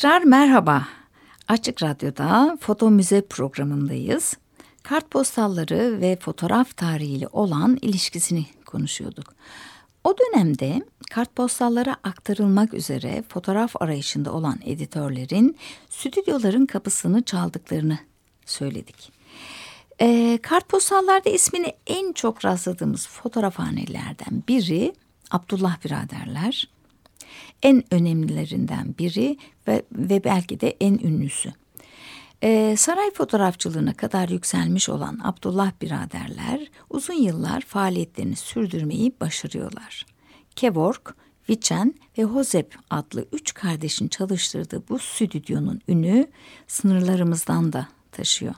Tekrar 0.00 0.22
merhaba. 0.22 0.88
Açık 1.48 1.82
Radyo'da 1.82 2.58
Foto 2.60 2.90
Müze 2.90 3.20
programındayız. 3.20 4.36
Kartpostalları 4.82 6.00
ve 6.00 6.16
fotoğraf 6.20 6.76
tarihiyle 6.76 7.28
olan 7.32 7.78
ilişkisini 7.82 8.46
konuşuyorduk. 8.66 9.34
O 10.04 10.14
dönemde 10.18 10.82
kartpostallara 11.10 11.96
aktarılmak 12.02 12.74
üzere 12.74 13.24
fotoğraf 13.28 13.82
arayışında 13.82 14.32
olan 14.32 14.58
editörlerin 14.64 15.56
stüdyoların 15.90 16.66
kapısını 16.66 17.22
çaldıklarını 17.22 17.98
söyledik. 18.46 19.12
E, 19.98 20.38
kartpostallarda 20.42 21.30
ismini 21.30 21.72
en 21.86 22.12
çok 22.12 22.44
rastladığımız 22.44 23.08
fotoğrafhanelerden 23.08 24.42
biri 24.48 24.92
Abdullah 25.30 25.84
Biraderler 25.84 26.68
en 27.62 27.84
önemlilerinden 27.90 28.94
biri 28.98 29.36
ve, 29.68 29.82
ve 29.92 30.24
belki 30.24 30.60
de 30.60 30.76
en 30.80 30.94
ünlüsü. 30.94 31.52
Ee, 32.42 32.74
saray 32.76 33.10
fotoğrafçılığına 33.10 33.94
kadar 33.94 34.28
yükselmiş 34.28 34.88
olan 34.88 35.20
Abdullah 35.24 35.72
biraderler 35.82 36.70
uzun 36.90 37.14
yıllar 37.14 37.60
faaliyetlerini 37.60 38.36
sürdürmeyi 38.36 39.12
başarıyorlar. 39.20 40.06
Kevork, 40.56 41.14
Vichen 41.48 41.94
ve 42.18 42.24
Hozep 42.24 42.74
adlı 42.90 43.26
üç 43.32 43.54
kardeşin 43.54 44.08
çalıştırdığı 44.08 44.82
bu 44.88 44.98
stüdyonun 44.98 45.80
ünü 45.88 46.26
sınırlarımızdan 46.66 47.72
da 47.72 47.88
taşıyor. 48.12 48.54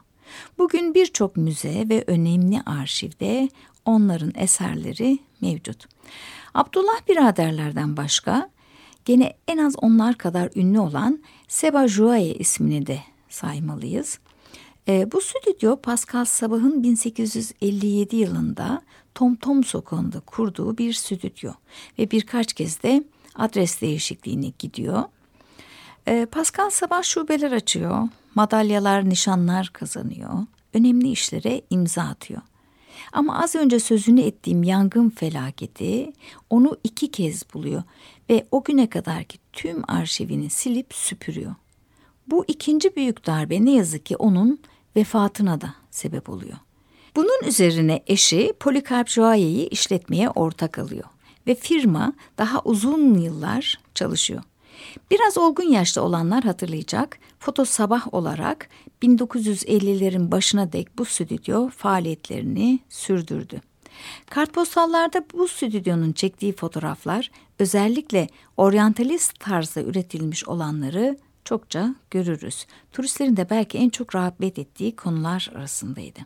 Bugün 0.59 0.95
birçok 0.95 1.37
müze 1.37 1.89
ve 1.89 2.05
önemli 2.07 2.61
arşivde 2.67 3.49
onların 3.85 4.33
eserleri 4.35 5.19
mevcut. 5.41 5.87
Abdullah 6.55 7.09
biraderlerden 7.09 7.97
başka 7.97 8.51
Gene 9.05 9.33
en 9.49 9.59
az 9.59 9.75
onlar 9.83 10.15
kadar 10.15 10.51
ünlü 10.57 10.79
olan 10.79 11.23
Seba 11.49 11.89
Jouaye 11.89 12.35
ismini 12.35 12.87
de 12.87 12.99
saymalıyız. 13.29 14.19
E, 14.89 15.13
bu 15.13 15.21
stüdyo 15.21 15.77
Pascal 15.77 16.25
Sabah'ın 16.25 16.83
1857 16.83 18.17
yılında 18.17 18.83
Tom 19.15 19.35
Tom 19.35 19.65
sokağında 19.65 20.21
kurduğu 20.21 20.79
bir 20.79 20.93
stüdyo 20.93 21.53
ve 21.99 22.11
birkaç 22.11 22.53
kez 22.53 22.83
de 22.83 23.05
adres 23.35 23.81
değişikliğine 23.81 24.53
gidiyor. 24.59 25.03
E, 26.07 26.27
Pascal 26.27 26.71
Sabah 26.71 27.03
şubeler 27.03 27.53
açıyor, 27.53 28.09
madalyalar, 28.35 29.09
nişanlar 29.09 29.71
kazanıyor, 29.73 30.47
önemli 30.75 31.11
işlere 31.11 31.63
imza 31.71 32.03
atıyor. 32.03 32.43
Ama 33.13 33.43
az 33.43 33.55
önce 33.55 33.81
sözünü 33.81 34.21
ettiğim 34.21 34.63
yangın 34.63 35.11
felaketi 35.11 36.13
onu 36.51 36.77
iki 36.85 37.11
kez 37.11 37.55
buluyor 37.55 37.83
ve 38.33 38.47
o 38.51 38.65
güne 38.65 38.91
kadarki 38.91 39.39
tüm 39.53 39.83
arşivini 39.89 40.51
silip 40.51 40.95
süpürüyor. 40.95 41.55
Bu 42.27 42.45
ikinci 42.49 42.97
büyük 42.97 43.27
darbe 43.27 43.65
ne 43.65 43.75
yazık 43.75 44.07
ki 44.07 44.17
onun 44.17 44.61
vefatına 44.97 45.61
da 45.61 45.75
sebep 45.91 46.29
oluyor. 46.29 46.57
Bunun 47.17 47.47
üzerine 47.47 48.03
eşi 48.07 48.53
Polikarp 48.61 49.09
Joaye'yi 49.09 49.69
işletmeye 49.69 50.31
ortak 50.31 50.79
alıyor 50.79 51.05
ve 51.47 51.55
firma 51.55 52.13
daha 52.39 52.61
uzun 52.65 53.15
yıllar 53.15 53.81
çalışıyor. 53.95 54.43
Biraz 55.11 55.39
olgun 55.39 55.71
yaşta 55.71 56.03
olanlar 56.03 56.45
hatırlayacak, 56.45 57.19
Foto 57.39 57.65
Sabah 57.65 58.15
olarak 58.15 58.69
1950'lerin 59.03 60.31
başına 60.31 60.73
dek 60.73 60.99
bu 60.99 61.05
stüdyo 61.05 61.69
faaliyetlerini 61.69 62.81
sürdürdü. 62.89 63.61
Kartpostallarda 64.31 65.25
bu 65.33 65.49
stüdyonun 65.49 66.13
çektiği 66.13 66.53
fotoğraflar 66.53 67.31
özellikle 67.59 68.29
oryantalist 68.57 69.41
tarzda 69.41 69.83
üretilmiş 69.83 70.49
olanları 70.49 71.19
çokça 71.45 71.95
görürüz. 72.11 72.67
Turistlerin 72.93 73.37
de 73.37 73.51
belki 73.51 73.79
en 73.79 73.89
çok 73.89 74.15
rağbet 74.15 74.59
ettiği 74.59 74.97
konular 74.97 75.51
arasındaydı. 75.55 76.21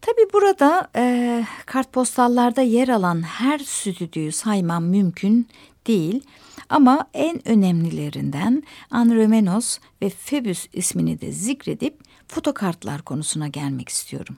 Tabi 0.00 0.32
burada 0.32 0.90
e, 0.96 1.44
kartpostallarda 1.66 2.60
yer 2.62 2.88
alan 2.88 3.22
her 3.22 3.58
stüdyoyu 3.58 4.32
saymam 4.32 4.84
mümkün 4.84 5.48
değil. 5.86 6.22
Ama 6.68 7.06
en 7.14 7.48
önemlilerinden 7.48 8.62
Anremenos 8.90 9.78
ve 10.02 10.10
Phoebus 10.10 10.66
ismini 10.72 11.20
de 11.20 11.32
zikredip 11.32 12.00
fotokartlar 12.28 13.02
konusuna 13.02 13.48
gelmek 13.48 13.88
istiyorum. 13.88 14.36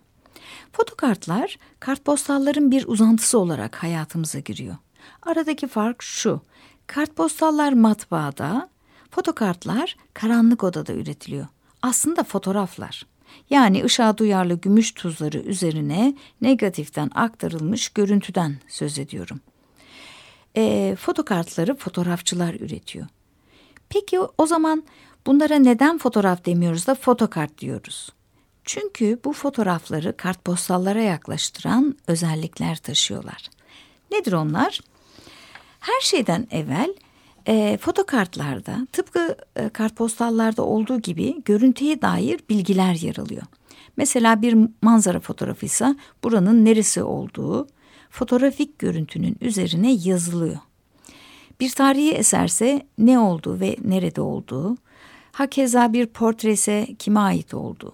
Fotokartlar 0.72 1.58
kartpostalların 1.80 2.70
bir 2.70 2.86
uzantısı 2.86 3.38
olarak 3.38 3.82
hayatımıza 3.82 4.38
giriyor. 4.38 4.76
Aradaki 5.22 5.68
fark 5.68 6.02
şu. 6.02 6.40
Kartpostallar 6.86 7.72
matbaada, 7.72 8.68
fotokartlar 9.10 9.96
karanlık 10.14 10.64
odada 10.64 10.92
üretiliyor. 10.92 11.46
Aslında 11.82 12.24
fotoğraflar. 12.24 13.06
Yani 13.50 13.84
ışığa 13.84 14.18
duyarlı 14.18 14.54
gümüş 14.54 14.92
tuzları 14.92 15.38
üzerine 15.38 16.14
negatiften 16.40 17.10
aktarılmış 17.14 17.88
görüntüden 17.88 18.56
söz 18.68 18.98
ediyorum. 18.98 19.40
E, 20.56 20.96
fotokartları 21.00 21.76
fotoğrafçılar 21.76 22.54
üretiyor. 22.54 23.06
Peki 23.88 24.20
o 24.20 24.46
zaman 24.46 24.82
bunlara 25.26 25.56
neden 25.56 25.98
fotoğraf 25.98 26.44
demiyoruz 26.46 26.86
da 26.86 26.94
fotokart 26.94 27.58
diyoruz? 27.58 28.12
Çünkü 28.64 29.18
bu 29.24 29.32
fotoğrafları 29.32 30.16
kartpostallara 30.16 31.02
yaklaştıran 31.02 31.96
özellikler 32.06 32.76
taşıyorlar. 32.76 33.50
Nedir 34.12 34.32
onlar? 34.32 34.80
Her 35.80 36.00
şeyden 36.00 36.46
evvel 36.50 36.94
e, 37.46 37.78
fotokartlarda 37.80 38.86
tıpkı 38.92 39.36
e, 39.56 39.68
kartpostallarda 39.68 40.62
olduğu 40.62 41.00
gibi 41.00 41.42
görüntüye 41.44 42.02
dair 42.02 42.40
bilgiler 42.50 42.94
yer 42.94 43.16
alıyor. 43.16 43.42
Mesela 43.96 44.42
bir 44.42 44.56
manzara 44.82 45.20
fotoğrafı 45.20 45.66
ise 45.66 45.96
buranın 46.24 46.64
neresi 46.64 47.02
olduğu 47.02 47.66
fotoğrafik 48.10 48.78
görüntünün 48.78 49.36
üzerine 49.40 49.92
yazılıyor. 49.92 50.58
Bir 51.60 51.70
tarihi 51.70 52.12
eserse 52.12 52.86
ne 52.98 53.18
olduğu 53.18 53.60
ve 53.60 53.76
nerede 53.84 54.20
olduğu, 54.20 54.76
hakeza 55.32 55.92
bir 55.92 56.06
portrese 56.06 56.88
kime 56.98 57.20
ait 57.20 57.54
olduğu. 57.54 57.92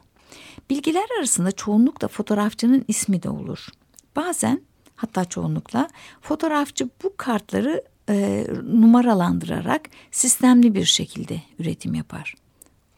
Bilgiler 0.71 1.07
arasında 1.19 1.53
çoğunlukla 1.53 2.09
fotoğrafçının 2.09 2.85
ismi 2.89 3.23
de 3.23 3.31
olur. 3.31 3.69
Bazen 4.17 4.61
hatta 4.97 5.25
çoğunlukla 5.25 5.89
fotoğrafçı 6.21 6.89
bu 7.03 7.17
kartları 7.17 7.85
e, 8.09 8.47
numaralandırarak 8.65 9.89
sistemli 10.11 10.75
bir 10.75 10.85
şekilde 10.85 11.43
üretim 11.59 11.95
yapar. 11.95 12.35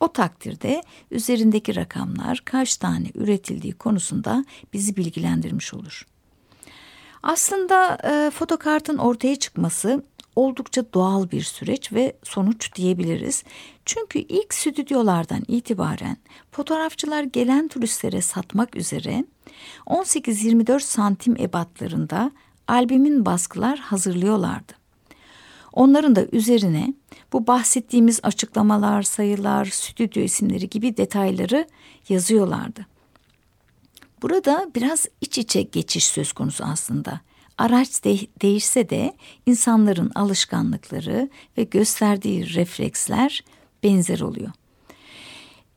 O 0.00 0.12
takdirde 0.12 0.82
üzerindeki 1.10 1.76
rakamlar 1.76 2.42
kaç 2.44 2.76
tane 2.76 3.10
üretildiği 3.14 3.72
konusunda 3.72 4.44
bizi 4.72 4.96
bilgilendirmiş 4.96 5.74
olur. 5.74 6.06
Aslında 7.22 7.98
e, 8.04 8.30
fotokartın 8.30 8.98
ortaya 8.98 9.36
çıkması 9.36 10.04
oldukça 10.36 10.92
doğal 10.94 11.30
bir 11.30 11.42
süreç 11.42 11.92
ve 11.92 12.16
sonuç 12.22 12.74
diyebiliriz. 12.74 13.44
Çünkü 13.84 14.18
ilk 14.18 14.54
stüdyolardan 14.54 15.42
itibaren 15.48 16.16
fotoğrafçılar 16.52 17.22
gelen 17.22 17.68
turistlere 17.68 18.22
satmak 18.22 18.76
üzere 18.76 19.24
18-24 19.86 20.80
santim 20.80 21.36
ebatlarında 21.36 22.32
albümün 22.68 23.26
baskılar 23.26 23.78
hazırlıyorlardı. 23.78 24.72
Onların 25.72 26.16
da 26.16 26.26
üzerine 26.32 26.94
bu 27.32 27.46
bahsettiğimiz 27.46 28.20
açıklamalar, 28.22 29.02
sayılar, 29.02 29.64
stüdyo 29.64 30.22
isimleri 30.22 30.68
gibi 30.68 30.96
detayları 30.96 31.68
yazıyorlardı. 32.08 32.86
Burada 34.22 34.70
biraz 34.74 35.06
iç 35.20 35.38
içe 35.38 35.62
geçiş 35.62 36.04
söz 36.04 36.32
konusu 36.32 36.64
aslında. 36.64 37.20
Araç 37.60 38.04
de 38.04 38.18
değişse 38.42 38.90
de 38.90 39.16
insanların 39.46 40.10
alışkanlıkları 40.14 41.30
ve 41.58 41.62
gösterdiği 41.62 42.54
refleksler 42.54 43.44
benzer 43.82 44.20
oluyor. 44.20 44.50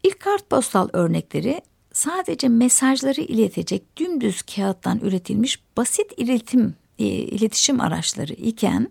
İlk 0.03 0.19
kartpostal 0.19 0.89
örnekleri 0.93 1.61
sadece 1.93 2.47
mesajları 2.49 3.21
iletecek 3.21 3.97
dümdüz 3.97 4.41
kağıttan 4.41 4.99
üretilmiş 4.99 5.59
basit 5.77 6.11
iletim, 6.17 6.75
e, 6.99 7.05
iletişim 7.05 7.81
araçları 7.81 8.33
iken 8.33 8.89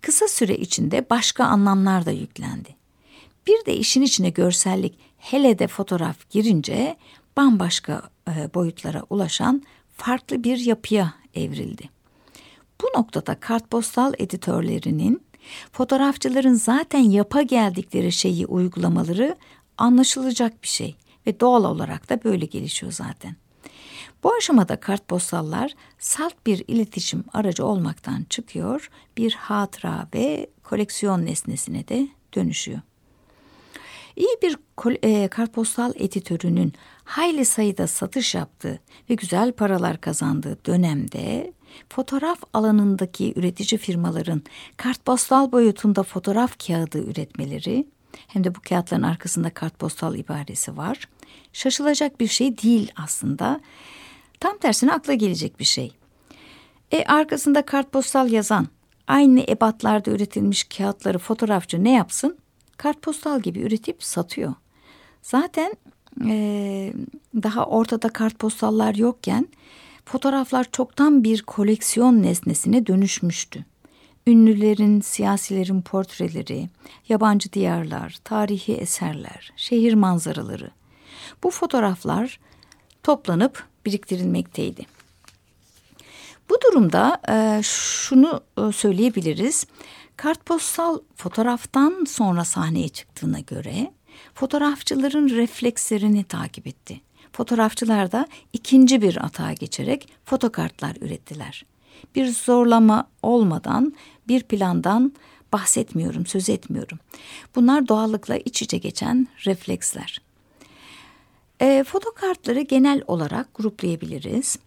kısa 0.00 0.28
süre 0.28 0.56
içinde 0.56 1.06
başka 1.10 1.44
anlamlar 1.44 2.06
da 2.06 2.10
yüklendi. 2.10 2.76
Bir 3.46 3.66
de 3.66 3.76
işin 3.76 4.02
içine 4.02 4.30
görsellik 4.30 4.98
hele 5.18 5.58
de 5.58 5.66
fotoğraf 5.66 6.30
girince 6.30 6.96
bambaşka 7.36 8.02
e, 8.28 8.54
boyutlara 8.54 9.02
ulaşan 9.10 9.62
farklı 9.96 10.44
bir 10.44 10.58
yapıya 10.58 11.14
evrildi. 11.34 12.01
Bu 12.82 12.98
noktada 12.98 13.40
kartpostal 13.40 14.12
editörlerinin 14.18 15.22
fotoğrafçıların 15.72 16.54
zaten 16.54 16.98
yapa 16.98 17.42
geldikleri 17.42 18.12
şeyi 18.12 18.46
uygulamaları 18.46 19.36
anlaşılacak 19.78 20.62
bir 20.62 20.68
şey 20.68 20.96
ve 21.26 21.40
doğal 21.40 21.64
olarak 21.64 22.10
da 22.10 22.24
böyle 22.24 22.46
gelişiyor 22.46 22.92
zaten. 22.92 23.36
Bu 24.22 24.34
aşamada 24.34 24.80
kartpostallar 24.80 25.74
salt 25.98 26.34
bir 26.46 26.64
iletişim 26.68 27.24
aracı 27.32 27.66
olmaktan 27.66 28.26
çıkıyor, 28.30 28.90
bir 29.16 29.32
hatıra 29.32 30.08
ve 30.14 30.50
koleksiyon 30.62 31.26
nesnesine 31.26 31.88
de 31.88 32.08
dönüşüyor. 32.34 32.80
İyi 34.16 34.36
bir 34.42 34.56
e, 35.02 35.28
kartpostal 35.28 35.92
editörünün 35.96 36.72
hayli 37.04 37.44
sayıda 37.44 37.86
satış 37.86 38.34
yaptığı 38.34 38.80
ve 39.10 39.14
güzel 39.14 39.52
paralar 39.52 40.00
kazandığı 40.00 40.64
dönemde 40.66 41.52
fotoğraf 41.88 42.42
alanındaki 42.52 43.32
üretici 43.36 43.78
firmaların 43.78 44.42
kartpostal 44.76 45.52
boyutunda 45.52 46.02
fotoğraf 46.02 46.66
kağıdı 46.66 46.98
üretmeleri 46.98 47.86
hem 48.28 48.44
de 48.44 48.54
bu 48.54 48.60
kağıtların 48.68 49.02
arkasında 49.02 49.50
kartpostal 49.50 50.14
ibaresi 50.14 50.76
var. 50.76 51.08
Şaşılacak 51.52 52.20
bir 52.20 52.26
şey 52.26 52.58
değil 52.58 52.92
aslında. 52.96 53.60
Tam 54.40 54.58
tersine 54.58 54.92
akla 54.92 55.14
gelecek 55.14 55.60
bir 55.60 55.64
şey. 55.64 55.92
E 56.90 57.04
arkasında 57.04 57.66
kartpostal 57.66 58.30
yazan, 58.30 58.68
aynı 59.06 59.40
ebatlarda 59.40 60.10
üretilmiş 60.10 60.64
kağıtları 60.64 61.18
fotoğrafçı 61.18 61.84
ne 61.84 61.92
yapsın? 61.92 62.38
Kartpostal 62.76 63.40
gibi 63.40 63.60
üretip 63.60 64.02
satıyor. 64.02 64.54
Zaten 65.22 65.74
e, 66.26 66.92
daha 67.34 67.66
ortada 67.66 68.08
kartpostallar 68.08 68.94
yokken 68.94 69.48
fotoğraflar 70.04 70.66
çoktan 70.72 71.24
bir 71.24 71.42
koleksiyon 71.42 72.22
nesnesine 72.22 72.86
dönüşmüştü. 72.86 73.64
Ünlülerin, 74.26 75.00
siyasilerin 75.00 75.82
portreleri, 75.82 76.68
yabancı 77.08 77.52
diyarlar, 77.52 78.18
tarihi 78.24 78.74
eserler, 78.74 79.52
şehir 79.56 79.94
manzaraları. 79.94 80.70
Bu 81.42 81.50
fotoğraflar 81.50 82.40
toplanıp 83.02 83.64
biriktirilmekteydi. 83.86 84.86
Bu 86.50 86.58
durumda 86.66 87.20
e, 87.28 87.62
şunu 87.62 88.40
e, 88.58 88.72
söyleyebiliriz. 88.72 89.66
Kartpostal 90.16 90.98
fotoğraftan 91.16 92.04
sonra 92.08 92.44
sahneye 92.44 92.88
çıktığına 92.88 93.40
göre 93.40 93.92
fotoğrafçıların 94.34 95.28
reflekslerini 95.28 96.24
takip 96.24 96.66
etti. 96.66 97.00
Fotoğrafçılar 97.32 98.12
da 98.12 98.26
ikinci 98.52 99.02
bir 99.02 99.24
atağa 99.24 99.52
geçerek 99.52 100.08
fotokartlar 100.24 100.96
ürettiler. 101.00 101.64
Bir 102.14 102.28
zorlama 102.28 103.08
olmadan 103.22 103.92
bir 104.28 104.42
plandan 104.42 105.12
bahsetmiyorum, 105.52 106.26
söz 106.26 106.48
etmiyorum. 106.48 106.98
Bunlar 107.54 107.88
doğallıkla 107.88 108.36
iç 108.36 108.62
içe 108.62 108.78
geçen 108.78 109.28
refleksler. 109.46 110.20
E, 111.60 111.84
fotokartları 111.84 112.60
genel 112.60 113.02
olarak 113.06 113.54
gruplayabiliriz. 113.54 114.58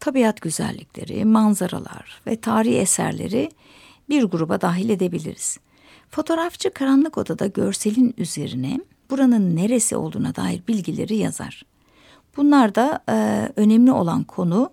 Tabiat 0.00 0.40
güzellikleri, 0.40 1.24
manzaralar 1.24 2.22
ve 2.26 2.40
tarihi 2.40 2.76
eserleri 2.76 3.50
bir 4.08 4.24
gruba 4.24 4.60
dahil 4.60 4.90
edebiliriz. 4.90 5.58
Fotoğrafçı 6.10 6.70
karanlık 6.70 7.18
odada 7.18 7.46
görselin 7.46 8.14
üzerine 8.18 8.80
buranın 9.10 9.56
neresi 9.56 9.96
olduğuna 9.96 10.36
dair 10.36 10.62
bilgileri 10.68 11.16
yazar. 11.16 11.62
Bunlar 12.36 12.74
da 12.74 13.04
e, 13.08 13.48
önemli 13.56 13.92
olan 13.92 14.24
konu 14.24 14.72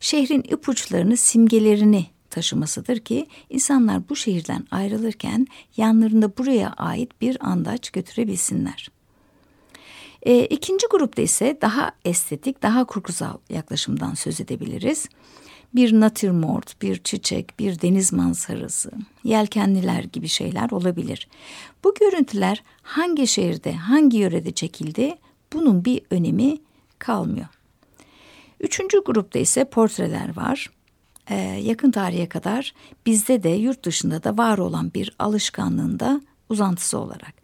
şehrin 0.00 0.42
ipuçlarını, 0.42 1.16
simgelerini 1.16 2.06
taşımasıdır 2.30 2.98
ki 2.98 3.26
insanlar 3.50 4.08
bu 4.08 4.16
şehirden 4.16 4.66
ayrılırken 4.70 5.46
yanlarında 5.76 6.36
buraya 6.38 6.72
ait 6.72 7.20
bir 7.20 7.46
andaç 7.46 7.90
götürebilsinler. 7.90 8.88
E, 10.22 10.44
ikinci 10.44 10.86
grupta 10.90 11.22
ise 11.22 11.58
daha 11.62 11.92
estetik, 12.04 12.62
daha 12.62 12.84
kurgusal 12.84 13.38
yaklaşımdan 13.50 14.14
söz 14.14 14.40
edebiliriz. 14.40 15.08
Bir 15.74 16.00
natürmort, 16.00 16.82
bir 16.82 16.96
çiçek, 16.96 17.58
bir 17.58 17.80
deniz 17.80 18.12
manzarası, 18.12 18.90
yelkenliler 19.24 20.04
gibi 20.04 20.28
şeyler 20.28 20.70
olabilir. 20.70 21.28
Bu 21.84 21.94
görüntüler 21.94 22.62
hangi 22.82 23.26
şehirde, 23.26 23.72
hangi 23.72 24.18
yörede 24.18 24.50
çekildi 24.50 25.14
bunun 25.52 25.84
bir 25.84 26.00
önemi 26.10 26.58
kalmıyor. 26.98 27.46
Üçüncü 28.60 29.04
grupta 29.04 29.38
ise 29.38 29.64
portreler 29.64 30.36
var. 30.36 30.70
Ee, 31.30 31.36
yakın 31.62 31.90
tarihe 31.90 32.28
kadar 32.28 32.74
bizde 33.06 33.42
de 33.42 33.48
yurt 33.48 33.84
dışında 33.84 34.24
da 34.24 34.38
var 34.38 34.58
olan 34.58 34.94
bir 34.94 35.14
alışkanlığında 35.18 36.20
uzantısı 36.48 36.98
olarak. 36.98 37.34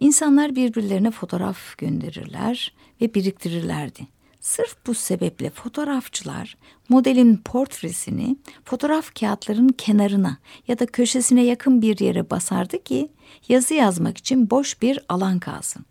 İnsanlar 0.00 0.56
birbirlerine 0.56 1.10
fotoğraf 1.10 1.78
gönderirler 1.78 2.72
ve 3.00 3.14
biriktirirlerdi. 3.14 4.15
Sırf 4.46 4.76
bu 4.86 4.94
sebeple 4.94 5.50
fotoğrafçılar 5.50 6.56
modelin 6.88 7.36
portresini 7.36 8.36
fotoğraf 8.64 9.14
kağıtlarının 9.20 9.68
kenarına 9.68 10.38
ya 10.68 10.78
da 10.78 10.86
köşesine 10.86 11.44
yakın 11.44 11.82
bir 11.82 12.00
yere 12.00 12.30
basardı 12.30 12.82
ki 12.82 13.08
yazı 13.48 13.74
yazmak 13.74 14.18
için 14.18 14.50
boş 14.50 14.82
bir 14.82 15.00
alan 15.08 15.38
kalsın. 15.38 15.84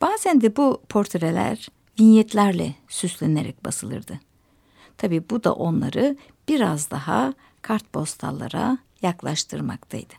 Bazen 0.00 0.40
de 0.40 0.56
bu 0.56 0.82
portreler 0.88 1.68
vinyetlerle 2.00 2.74
süslenerek 2.88 3.64
basılırdı. 3.64 4.20
Tabii 4.98 5.30
bu 5.30 5.44
da 5.44 5.54
onları 5.54 6.16
biraz 6.48 6.90
daha 6.90 7.34
kartpostallara 7.62 8.78
yaklaştırmaktaydı. 9.02 10.14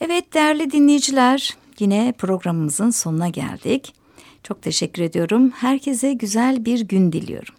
Evet 0.00 0.34
değerli 0.34 0.70
dinleyiciler 0.70 1.56
yine 1.78 2.12
programımızın 2.18 2.90
sonuna 2.90 3.28
geldik. 3.28 3.99
Çok 4.42 4.62
teşekkür 4.62 5.02
ediyorum. 5.02 5.50
Herkese 5.50 6.12
güzel 6.12 6.64
bir 6.64 6.80
gün 6.80 7.12
diliyorum. 7.12 7.54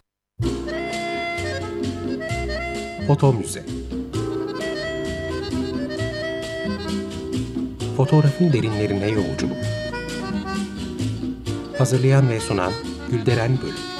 Foto 3.08 3.34
Müze 3.34 3.66
Fotoğrafın 7.98 8.54
derinlerine 8.54 9.08
yolculuk 9.08 9.58
Hazırlayan 11.78 12.30
ve 12.30 12.40
sunan 12.40 12.72
Gülderen 13.12 13.58
Bölük 13.64 13.91